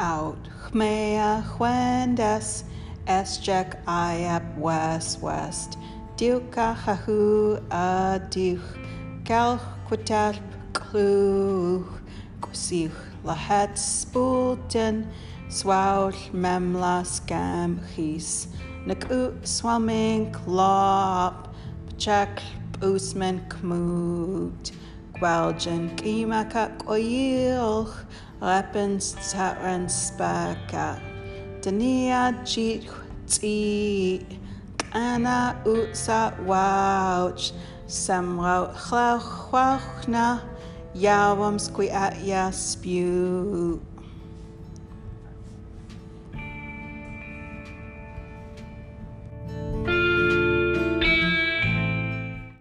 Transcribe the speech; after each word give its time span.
out. 0.00 0.48
Chmea 0.70 1.44
Chwendes 1.44 2.64
Esjek 3.06 3.82
Iap 3.86 4.56
West. 4.56 5.20
West. 5.20 5.78
Diuka 6.16 6.76
Hahu 6.76 7.60
Aduch 7.68 8.60
Gal 9.24 9.60
Quitalp 9.88 10.42
Cluch 10.72 11.86
Gusich 12.40 12.90
Lahet 13.24 13.74
Spulten 13.76 15.06
Swaul 15.48 16.12
Memla 16.32 17.02
Scam 17.04 17.80
Chis 17.94 18.48
Nagu 18.86 19.34
Swamming 19.46 20.32
Klop 20.32 21.54
Chak 21.98 22.42
Usman 22.82 23.40
Kmoot 23.48 24.72
Gwelgen 25.14 25.96
Kimaka 25.96 26.76
Koyilch 26.78 28.04
Lepens 28.40 29.14
Taran 29.14 29.86
Spaka 29.86 31.00
Dania 31.60 32.32
Jit 32.44 32.86
Tzi 33.26 34.24
Ana 34.92 35.60
Utsa 35.64 36.32
Wouch. 36.44 37.52
Samro 37.88 38.70
Chlachwachna 38.76 40.42
Yawam 40.94 41.56
Squiat 41.56 42.22
Ya 42.22 42.50
Spew 42.50 43.80